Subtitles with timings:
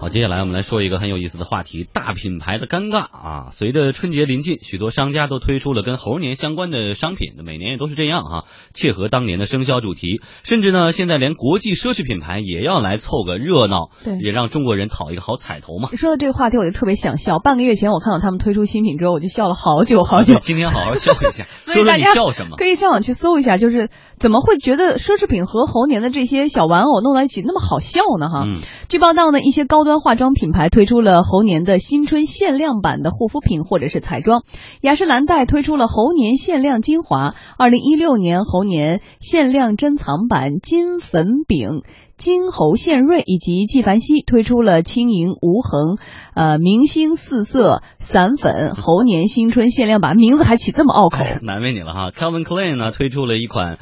[0.00, 3.48] 好，接下来我们来说一个很有意思的话题：大品牌的尴尬啊。
[3.52, 10.22] 随着春节临近，许多商家都推出了跟猴年相关的商品，每年也都是这样啊，切合当年的生肖主题。
[10.42, 15.90] 甚至呢，现在连国际奢侈品牌也要来凑个热闹，对也让中国人讨一个好彩头嘛。
[15.94, 17.38] 说到这个话题，我就特别想笑。
[17.38, 20.38] 半个月前我看到他们推出新品之后，我就笑了好久好久。
[20.40, 22.56] 今天好好笑一下， 所说说你以大家笑什么？
[22.56, 28.30] 可以上网去搜一下，就是怎么会觉得奢侈品和猴年的这些小玩偶弄到一起那么好笑呢？
[28.30, 28.56] 哈，嗯，
[28.90, 34.42] 据报道呢，一些高端化妆品牌推出了猴年的新春限量版的护肤品或者是彩妆。
[34.80, 41.82] 雅诗兰黛推出了猴年限量精华，二零一六年猴年限量珍藏版金粉饼。
[42.16, 45.96] 金猴献瑞以及纪梵希推出了轻盈无痕，
[46.34, 51.24] 呃，明星四色散粉猴年新春限量版，名字还起这么拗口。
[51.42, 52.10] 难为你了哈。
[52.10, 53.78] Calvin Klein 呢推出了一款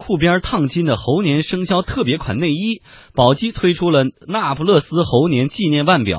[0.00, 2.80] 裤边烫金的猴年生肖特别款内衣，
[3.14, 6.18] 宝鸡推出了那不勒斯猴年纪念腕表，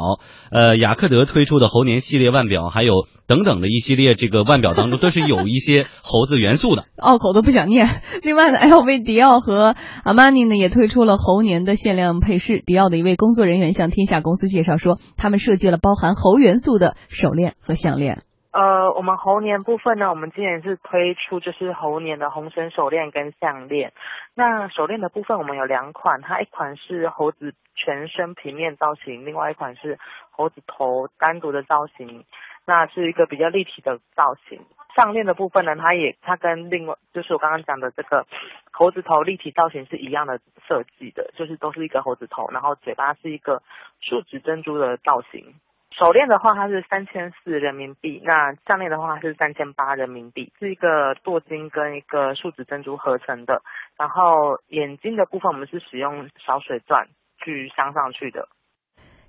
[0.52, 6.84] 呃，雅克德推出的猴年系列腕表，还有等等的一系列这个腕表当中都是有一些猴子元素的。
[7.02, 7.88] 拗口都不想念。
[8.22, 12.62] 另外呢，LV、迪奥和阿玛尼呢也推出了猴年的限量配饰。
[12.64, 18.22] 迪奥的一位工作人员向天下公司介绍说，他们设计了包含猴元素的手链和项链。
[18.52, 23.94] 呃，我们猴年部分呢，我们今年是推出就是猴年的红绳手链跟项链。
[24.36, 29.98] 那手链的部分我们有两款，它一款是猴子全身平面造型，另外一款是
[30.32, 32.26] 猴子头单独的造型，
[32.66, 34.62] 那是一个比较立体的造型。
[34.98, 38.28] 项链的部分呢，它也它跟另外就是我刚刚讲的这个
[38.74, 43.64] 猴子头立体造型是一样的设计的，就是都是一个猴子头，然后嘴巴是一个
[44.02, 45.56] 树脂珍珠的造型。
[45.92, 53.62] 手链的话，它是三千四人民币；那项链的话是三千八人民币，是一个镀金跟一个树脂珍珠合成的。
[53.98, 57.08] 然后眼睛的部分，我们是使用小水钻
[57.44, 58.48] 去镶上去的。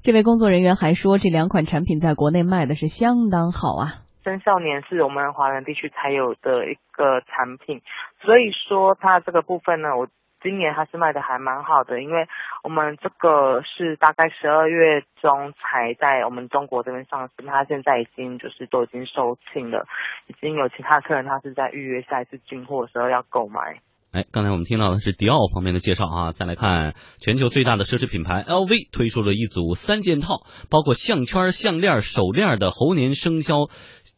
[0.02, 3.86] 这位工作人员还说，这两款产品在国内卖的是相当好啊。
[4.24, 7.82] 生肖年是我们华人地区才有的一个产品，
[8.20, 10.06] 所以说它这个部分呢，我
[10.42, 12.26] 今年还是卖的还蛮好的，因为
[12.64, 19.86] 我们这个是大概十二月中才在我们中国这边上市，它现在已经就是都已经售罄了，
[20.26, 23.80] 已经有其他客人他是在预约下一次进货的时候要购买。
[24.12, 33.54] 哎，刚才我们听到的是迪奥方面的介绍啊，再来看全球最大的奢侈品牌 LV 推出了一组三件套，包括项圈、项链、手链的猴年生肖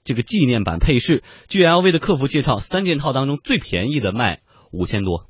[0.02, 1.22] 这个纪念版配饰。
[1.48, 4.40] 据 LV 的客服介绍，三件套当中最便宜的卖
[4.72, 5.26] 五千多。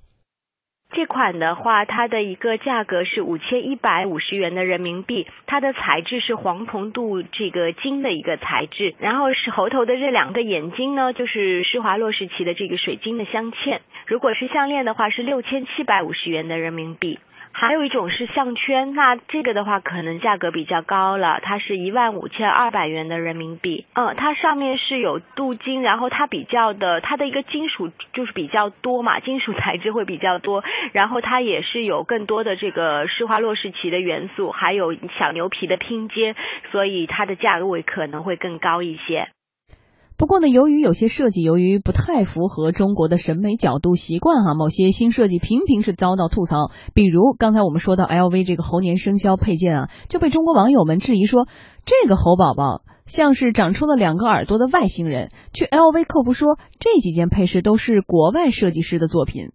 [0.95, 13.81] 这款的话，它的一个价格是五千一百五十元的人民币，它的材质是黄铜镀这个金的一个材质，然后是猴头的这两个眼睛呢，就是施华洛世奇的这个水晶的镶嵌。
[14.07, 17.19] 如果是项链的话，是六千七百五十元的人民币。
[17.57, 23.87] 还有一种是项圈，那这个的话可能价格比较高了，它是一万五千二百元的人民币。
[23.95, 36.35] 嗯，它上面是有镀金，然后它比较的它的一个金属就是比较多嘛， 金属材质会比较多，然后它也是有更多的这个施华洛世奇的元素，还有小牛皮的拼接，
[36.73, 39.29] 所以它的价位可能会更高一些。
[40.17, 46.71] 不过呢，由于有些设计由于不太符合中国的审美角度习惯哈，某些新设计频频是遭到吐槽。
[46.95, 51.49] 比如刚才我们说到 LV 这个猴年生肖配件啊，就被中国网友们质疑说，
[51.85, 55.31] 这个猴宝宝像是长出了两个耳朵的外星人。
[55.53, 59.51] 据 LV 客服说，这几件配饰都是国外设计师的作品。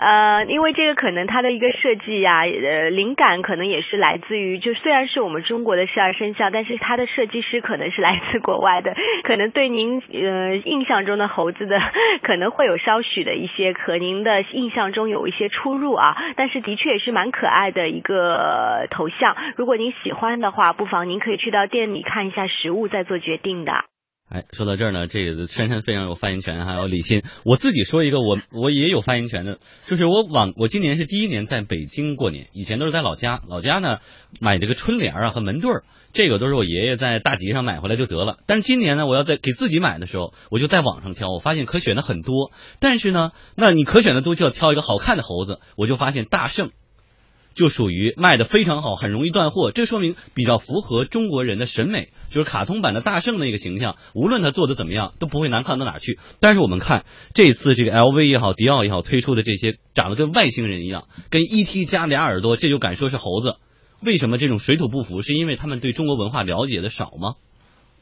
[0.00, 8.94] 呃，因为这个可能它的一个设计呀、呃，灵感可能也是来自于，就虽然是我们中国的十二生肖，但是它的设计师可能是来自国外的，
[9.24, 11.78] 可能对您呃印象中的猴子的
[12.22, 19.36] 可能会有稍许的一些和您的印象中有一些出入啊，但是的确也是蛮可爱的一个头像。
[19.56, 23.89] 如果您喜欢的话，不妨您可以去到店里看一下实物，再做决定的。
[24.30, 27.22] 哎，说到这儿呢，这个珊珊非常有发言权，还有李欣。
[27.44, 29.58] 我自己说一个，我我也有发言权的，
[29.88, 33.42] 就是我往我今年是第一年在北京过年，以前都是在老家。
[33.48, 33.98] 老家呢
[34.40, 38.38] 买这个春联啊和门对儿，这个都是我爷爷在大集上买回来就得了。
[38.46, 42.52] 但是今年呢，我要在给自己买的时候，我就在网上挑，我发现可选的很多。
[42.78, 46.70] 但是呢，那你可选的多就要挑一个好看的猴子，我就发现大圣。
[47.60, 56.18] 就属于卖的非常好，很容易断货，这说明比较符合中国人的审美，就是卡通版的大圣的一个形象，无论他做的怎么样，都不会难看到哪儿去。
[56.40, 57.04] 但是我们看
[57.34, 63.56] 这次这个 LV 也好，迪奥也好推出的这些长得跟外星人一样，跟 ET 加俩耳朵，这就敢说是猴子。
[64.02, 65.20] 为什么这种水土不服？
[65.20, 67.34] 是因为他们对中国文化了解的少吗？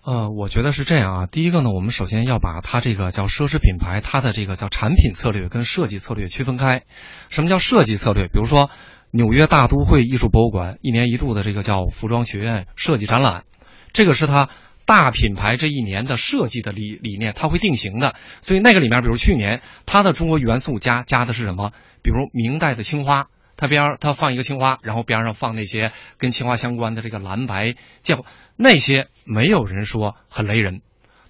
[0.05, 1.27] 呃，我觉得是这样啊。
[1.27, 6.85] 第一个呢，我们首先要把它这个叫奢侈品牌，它的这个叫产品策略跟设计策略区分开。
[7.29, 8.29] 什么叫设计策略？
[8.29, 8.71] 比如说，
[9.11, 13.45] 纽约大都会艺术博物馆一年一度的这个叫服装学院设计展览，
[13.93, 14.51] 这个是它
[14.85, 18.15] 大品牌这一年的设计的理理念，它会定型的。
[18.43, 21.73] 所以那个里面，比如去年它的中国元素加加的是什么？
[22.03, 28.19] 比如明代的青花，它边上它放一个青花，然后边上放那些跟青花相关的这个蓝白剑，
[28.57, 30.83] 那些没有人说很雷人。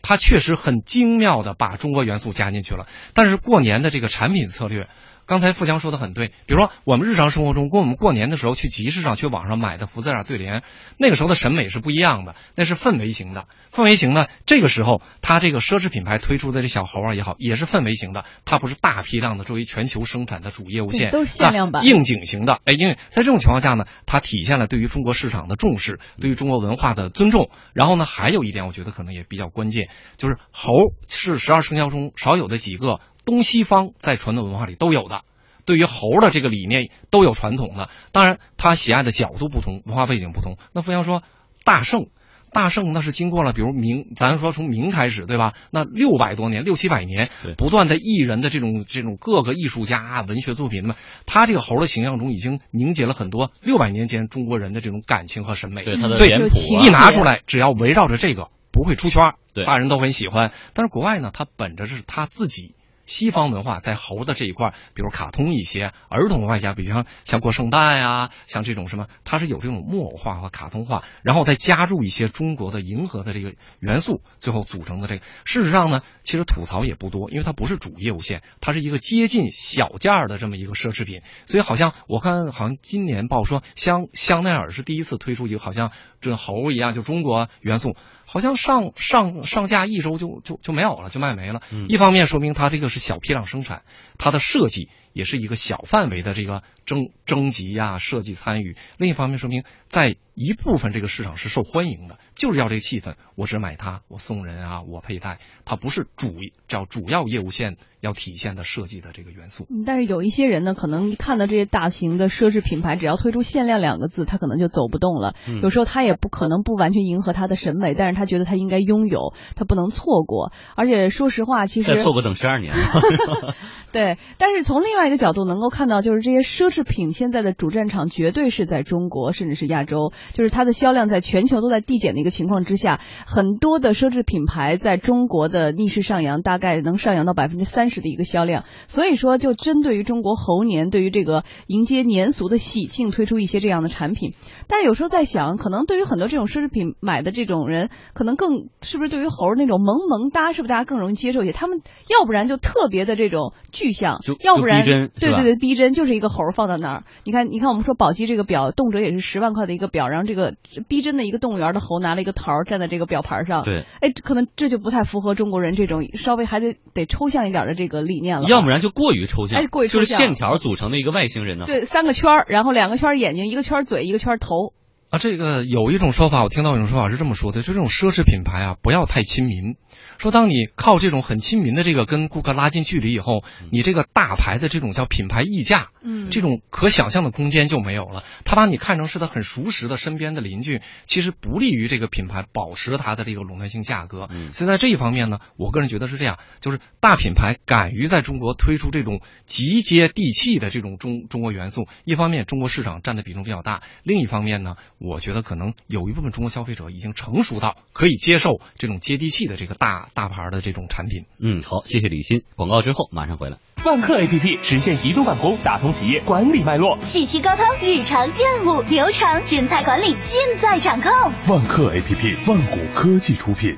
[0.03, 4.89] 它确实很精妙的把中国元素加进去了，但是过年的这个产品策略。
[5.29, 10.63] 刚才富强说的很对，比如说我们日常生活中，跟我们过年的时候去集市上、去网上买的福字啊、对联，
[10.97, 13.45] 那个时候的审美是不一样的，那是氛围型的。
[13.71, 22.61] 氛围型呢，这个时候它这个奢侈品牌推出的这小猴啊也好，也是氛围型的，它不是大批量的作为全球生产的主业务线，都是限量版、应景型的。
[22.65, 27.51] 哎，因为在这种情况下呢，它体现了对于中国市场的重视，对于中国文化的尊重。
[27.75, 30.73] 然后呢，还有一点我觉得可能也比较关键，就是猴
[31.07, 33.01] 是十二生肖中少有的几个。
[33.29, 35.21] 东西方在传统文化里都有的，
[35.67, 40.57] 对于猴的这个理念都有传统的，当然他喜爱的角度不同，文化背景不同。
[40.73, 41.23] 那富强说，
[41.63, 42.07] 大圣，
[42.55, 45.53] 大圣那是经过了，比如明，咱说从明开始，对吧？
[45.71, 47.29] 那六百多年，六七百年，
[47.59, 50.95] 不断的艺人的这种这种各个艺术家文学作品，那么
[51.27, 55.85] 他这个猴的形象中已经凝结了很多六百年前中国人的这种感情和审美。
[55.85, 60.51] 对他的脸谱一拿出来，只要围绕着这个，不会出圈，对大人都很喜欢。
[60.73, 62.75] 但是国外呢，他本着是他自己。
[63.09, 75.25] 西方文化在猴的这一块，比如卡通一些儿童文化下，比如像像过圣诞呀，像这种什么，它是有这种木偶化和卡通化，然后再加入一些中国的迎合的这个元素，最后组成的这个。
[75.45, 81.23] 事实上呢，其实吐槽也不多，因为它不是主业务线，它是一个接近小件的这么一个奢侈品。
[81.47, 85.91] 所以好像我看，好像今年报说香香奈儿是第一次推出一个好像
[86.21, 87.97] 这猴一样，就中国元素。
[88.31, 91.63] 好像上上上架一周就就就没有了，就卖没了。
[91.89, 93.83] 一方面说明它这个是小批量生产，
[94.19, 106.29] 它的设计也是一个小范围的这个征征集呀、设计参与；另一方面说明在一部分这个市场是受欢迎的，就是要这个气氛，我只买它，我送人啊，我佩戴，它不是主
[106.69, 109.67] 叫主要业务线要体现的设计的这个元素。
[109.85, 115.35] 但是有一些人呢，可能看到这些大型的奢侈品牌，只要推出限量两个字，他可能就走不动了。
[115.61, 120.53] 有时候他也不可能不完全迎合他的审美，但是他觉得他应该拥有，他不能错过。
[120.77, 122.73] 而且说实话，其实再错过等十二年。
[123.91, 130.13] 对，但是从另外一个角度能够看到，就是这些奢侈品现在的主战场绝对是在中国，甚至是亚洲。
[130.33, 138.65] 就是它的销量在全球都在递减的一个情况之下，很多的奢侈品牌在中国的逆势上扬，大概能上扬到百分之三十的一个销量。
[138.87, 144.35] 所以说，就针对于中国猴年，对于这个迎接年俗的喜庆，推出一些这样的产品。
[144.67, 151.53] 但是有时候在想，可能对于很多这种奢侈品买的这种人，可能更是不是对于猴那种萌萌哒，是不是大家更容易接受一些？
[151.53, 157.05] 他们要不然就特别的这种具象，要不然对对对逼真，就是一个猴放在那儿。
[157.25, 160.55] 你看，你看我们说宝鸡这个表，动辄也是十万块的一个表，然后这个
[160.89, 168.49] 逼真的一个动物园的猴拿了一个桃站在这个表盘上，对，哎，可能这就不太符合中国人这种稍微还得得抽象一点的这个理念了。
[168.49, 171.65] 要不然就过于抽象，哎，过于抽象就是线条组成的一个外星人呢。
[171.67, 174.73] 对，三个圈儿，然后两个圈眼睛，一个圈嘴，一个圈头。
[175.11, 179.77] 啊，这个有一种说法，我听到一种说法是这么说的，就这种奢侈品牌啊，不要太亲民。
[180.19, 188.23] 说当你靠这种很亲民的这个跟顾客拉近距离以后，你这个大牌的这种叫品牌溢价，嗯，这种可想象的空间就没有了。
[188.45, 194.29] 他把你看成是他很熟识的身边的邻居，其实不利于这个品牌保持它的这个垄断性价格。
[194.31, 210.09] 嗯所以在这一方面呢，我个人觉得是这样，就是大品牌敢于在中国推出这种极接地气的这种中中国元素，一方面中国市场占的比重比较大，另一方面呢，我觉得可能有一部分中国消费者已经成熟到可以接受这种接地气的这个大。
[210.15, 212.43] 大牌的这种产品，嗯，好，谢谢李欣。
[212.57, 213.59] 广告之后马上回来。
[213.85, 221.13] 万客 A P P 实现移动办公，打通企业管理脉络，信息沟通、日常任务流程、人才管理尽在掌控。
[221.47, 223.77] 万客 A P P，万谷科技出品。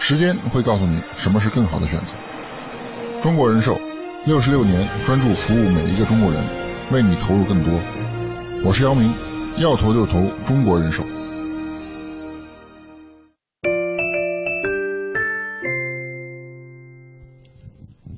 [0.00, 2.12] 时间会告诉你什么是更好的选择。
[3.22, 3.80] 中国人寿
[4.26, 6.44] 六十六年专注服务每一个中国人，
[6.90, 7.80] 为你投入更多。
[8.66, 9.12] 我是姚明，
[9.58, 11.04] 要投就投中国人寿。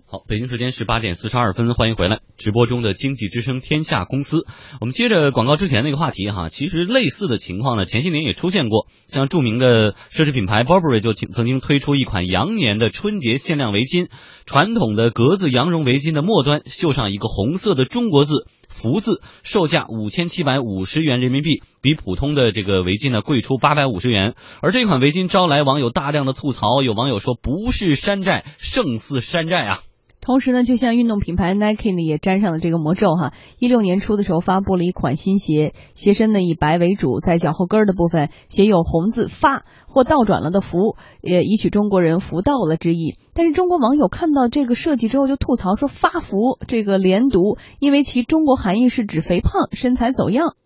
[0.07, 2.21] 好北京时间十八点四十二分，欢迎回来。
[2.37, 4.47] 直播中的经济之声天下公司，
[4.81, 8.87] 我们接着广告之前那个话题哈，其实类似的情况呢，前些年也出现过。
[9.07, 14.09] 像著名的奢侈品牌 Burberry 就曾经推出一款羊年的春节限量围巾，
[14.45, 24.35] 传统的格子羊绒围巾的末端绣上一个红色的中国字“福”字，售价五千七百五十元人民币，比普通的这个围巾呢贵出八百五十元。
[24.61, 29.81] 而这款围巾招来网友大量的吐槽，有网友说不是山寨胜似山寨啊。
[30.27, 33.33] 同时呢，就像运动品牌 Nike 呢也沾上了这个魔咒哈。
[33.61, 43.15] 一六年初的时候发布了一款新鞋，鞋身呢以白为主，在脚后跟的部分写有红字“发”或倒转了的“福”，也以取中国人福到了之意。
[43.35, 50.57] 但是中国网友看到这个设计之后就吐槽说“发福”这个连读，因为其中国含义是指肥胖、身材走样。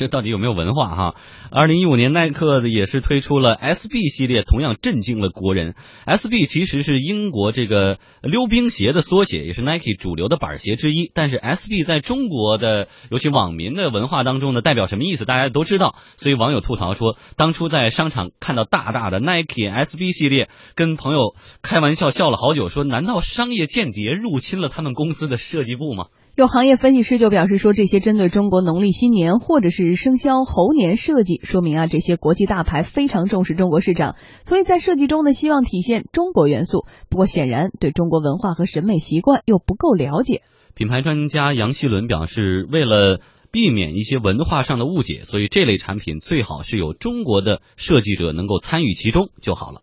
[0.00, 1.14] 这到底有没有文化哈？
[1.50, 5.74] 二零一五年，耐克也是推出了 SB 系列，同样震惊了国人。
[6.06, 11.12] SB 其实是英国这个溜冰鞋的缩写，也是 Nike 主流的板鞋之一。
[11.12, 15.26] 但是 SB 在中国的，尤其网民的文化当中呢，代表什么意思？
[15.26, 15.94] 大家都知道。
[16.16, 26.06] 所以网友吐槽说，当初在商场看到大大的 Nike SB 系列，跟朋友开玩笑笑了好久，说难道商业间谍入侵了他们公司的设计部吗？
[26.40, 34.16] 有行业分析师就表示说，这些针对中国农历新年或者是生肖猴年设计，说明啊这些国际大牌非常重视中国市场，
[34.46, 36.86] 所以在设计中呢希望体现中国元素。
[37.10, 40.40] 不过显然对中国文化和审美习惯又不够了解。
[40.74, 43.20] 品牌专家杨希伦表示，为了
[43.52, 49.82] 避免一些文化上的误解，所以这类产品最好是有中国的设计者能够参与其中就好了。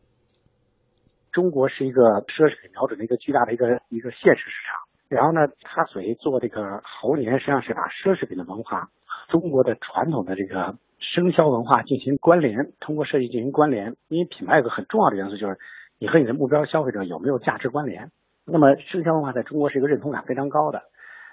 [1.32, 4.87] 中国是一个奢侈品瞄准的一个巨大的一个一个现实市场。
[5.10, 8.90] 然后呢，他所谓做这个猴年，实际上是把奢侈品的文化、
[9.30, 13.96] 中国的传统的这个生肖文化进行关联，通过设计进行关联。
[14.10, 15.58] 因为品牌有个很重要的元素，就是
[16.00, 18.12] 你和你的目标消费者有没有价值关联。
[18.46, 20.84] 那么生肖文化在中国是一个认同感非常高的，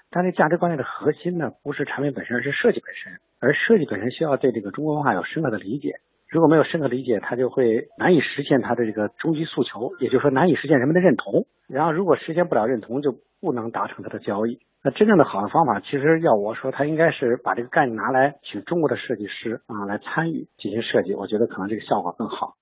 [0.09, 3.19] 但这价值观念的核心呢，不是产品本身，而是设计本身。
[3.39, 5.99] 而设计本身需要对这个中国文化有深刻的理解。
[6.27, 11.45] 如果没有深刻理解，它就会难以实现它的这个终极诉求，也就是说难以实现人们的认同。
[11.67, 14.59] 然后如果实现不了认同，就不能达成它的交易。
[14.83, 22.55] 那真正的好的方法，其实要我说，他应该是把这个概念拿来请中国的设计师啊来参与进行设计，我觉得可能这个效果更好。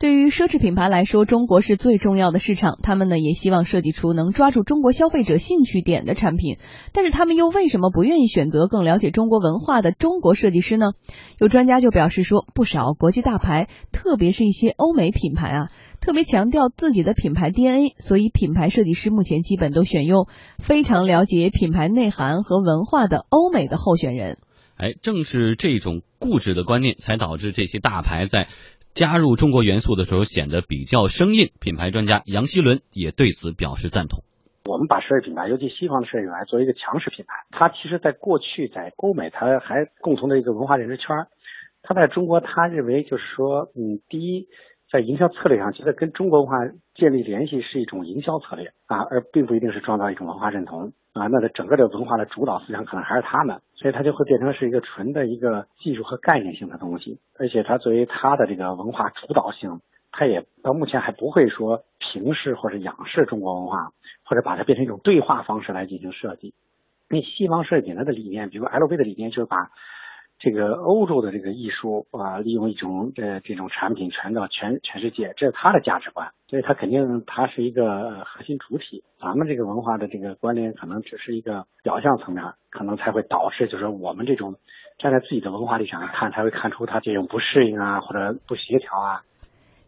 [0.00, 2.78] 对于奢侈品牌来说，中国是最重要的市场。
[2.84, 6.56] 他们呢也希望设计出能抓住中国消费者兴趣点的产品。
[6.92, 10.92] 但是他们又为什么不愿意选择更了解中国文化的中国设计师呢？
[11.40, 15.66] 有专家就表示说，不少国际大牌，特别是一些欧美品牌啊，
[16.00, 20.26] 特别强调自己的品牌 DNA，所以品牌设计师目前基本都选用
[20.58, 24.38] 非常了解品牌内涵和文化的欧美的候选人。
[24.76, 28.48] 哎，正是这种固执的观念，才导致这些大牌在。
[28.94, 34.24] 加入中国元素的时候显得比较生硬，品牌专家杨希伦也对此表示赞同。
[34.64, 41.28] 我们把奢侈品牌，尤其西方的奢侈品牌，作为一个强势品牌，它其实在过去在欧美，它还共同的一个文化认知圈儿。
[41.82, 44.48] 它在中国，他认为就是说，嗯，第一，
[44.90, 46.56] 在营销策略上，觉得跟中国文化
[46.94, 50.92] 建立联系是一种营销策略啊，而并不一定是创造一种文化认同。
[51.12, 59.80] 啊，那的整个的文化的主导思想可能还是他们，所以它就会变成是一个纯的一个技术和概念性的东西，而且它作为它的这个文化主导性，
[60.12, 63.92] 它也到目前还不会说平视或者仰视中国文化，
[64.24, 66.54] 或者把它变成一种对话方式来进行设计。
[67.10, 69.70] 因为西方设计它的理念，比如 LV 的理念就是把。
[70.38, 79.02] 这个欧洲的这个艺术啊，利用一种呃这种产品传到全全世界，这是他的价值观，所以他肯定他是一个核心主体。
[79.20, 84.54] 咱们这个文化的这个关联可能只是一个表象层面，可能才会导致就是我们这种
[84.96, 89.22] 站在自己的文化立场上看，才会看出他这种不适应啊或者不协调啊。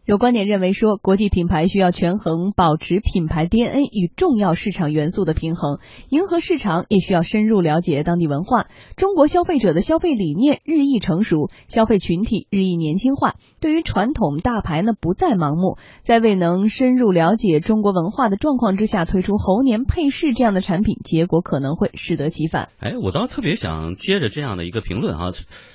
[0.03, 5.77] 有观点认为说，国际品牌需要权衡保持品牌 DNA 与重要市场元素的平衡，
[6.09, 8.65] 迎合市场也需要深入了解当地文化。
[8.97, 22.69] 中国消费者的消费理念日益成熟，消费群体日益年轻化，对于传统大牌呢不再盲目，在未能深入了解中国文化的状况之下推出猴年配饰这样的产品，结果可能会适得其反。
[22.79, 25.27] 哎，我倒特别想接着这样的一个评论啊，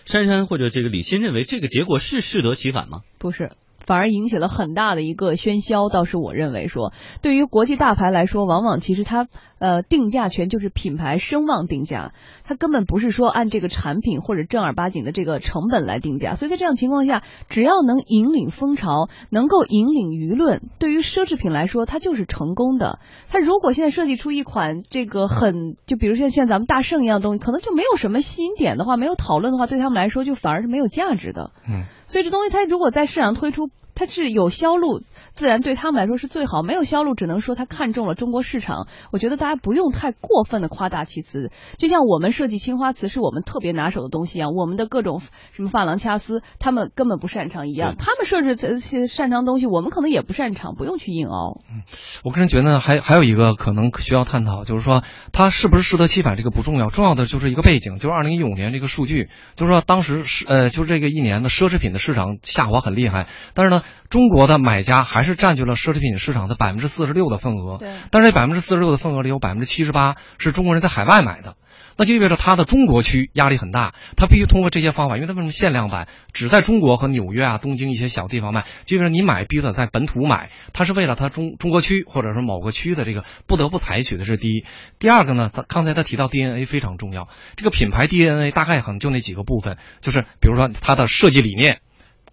[0.04, 3.02] 珊珊或者这个李欣认为这个结果是适得其反吗？
[3.18, 3.52] 不是。
[3.86, 9.28] 反而引起了很大的一个喧嚣，倒是我认为说，对于国际大牌来说，往往其实它
[9.58, 12.12] 呃定价权就是品牌声望定价，
[12.44, 16.34] 它根本不是说按这个产品或者正儿八经的这个成本来定价。
[16.34, 22.98] 所以在这样情况下，只要能引领风潮，能够引领舆论，对于奢侈品来说，它就是成功的。
[23.28, 31.52] 它如果现在设计出一款这个很就比如像像咱们大圣一样东西，可能就没有什么吸引点的话，没有讨论的话，对他们来说就反而是没有价值的。
[31.68, 31.84] 嗯。
[32.06, 35.00] 所以这东西它如果在市场推出，它是有销路。
[35.36, 38.88] 自然对他们来说是最好，没有销路，只能说他看中了中国市场。
[39.12, 45.20] 我觉得大家不用太过分的夸大其词，就像我们设计青花瓷是我们特别拿手的东西一样，我们的各种
[45.52, 47.96] 什么珐琅掐丝，他们根本不擅长一样。
[47.98, 51.60] 他们设置这些擅长东西，我们可能也不擅长，不用去硬凹。
[51.70, 51.82] 嗯，
[52.24, 55.02] 我个人觉得还还有一个可能需要探讨，就是说
[55.32, 71.56] 它是不是适得其反，这个不重要，重要的就是一个背景，就是二零一五年这个数据，就是说当时是呃，就是这个一年的奢侈品的市场下滑很厉害，但是呢，中国的买家还是占据了奢侈品市场的百分之四十六的份额，对，但是这百分之四十六的份额里有百分之七十八是中国人在海外买的。
[71.98, 84.66] 那就意味着它的中国区压力很大，它必须通过这些方法，因为它为什么限量版只在中国和纽约啊、东京一些小地方卖，就意味着你买必须得在本土买，它是为了它中中国区或者说某个区的这个不得不采取的是第一。
[84.98, 91.80] 第二个呢，刚才他提到 DNA 非常重要，这个品牌 DNA 大概可能就那几个部分，就是比如说它的设计理念、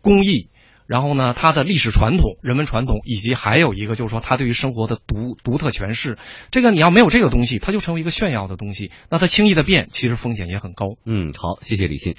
[0.02, 0.50] 工艺。
[0.88, 6.18] 然后呢，它的历史传统、人文传统，以及还有一个就是说，它对于生活的独独特诠释。
[6.52, 10.98] 这个你要没有这个东西，它就成为一个炫耀的东西，那它轻易的变，其实风险也很高。
[11.06, 12.16] 嗯，好，谢谢李信。